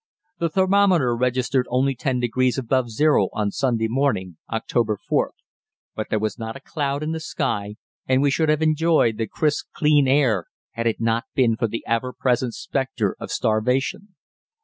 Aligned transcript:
The 0.39 0.49
thermometer 0.49 1.15
registered 1.15 1.67
only 1.69 1.93
10 1.93 2.19
degrees 2.19 2.57
above 2.57 2.89
zero 2.89 3.29
on 3.33 3.51
Sunday 3.51 3.87
morning 3.87 4.37
(October 4.51 4.97
4th), 4.97 5.35
but 5.95 6.09
there 6.09 6.17
was 6.17 6.39
not 6.39 6.55
a 6.55 6.59
cloud 6.59 7.03
in 7.03 7.11
the 7.11 7.19
sky, 7.19 7.75
and 8.07 8.19
we 8.19 8.31
should 8.31 8.49
have 8.49 8.63
enjoyed 8.63 9.17
the 9.19 9.27
crisp, 9.27 9.67
clear 9.75 10.03
air 10.07 10.45
had 10.71 10.87
it 10.87 10.99
not 10.99 11.25
been 11.35 11.55
for 11.55 11.67
the 11.67 11.83
ever 11.85 12.13
present 12.13 12.55
spectre 12.55 13.15
of 13.19 13.29
starvation. 13.29 14.15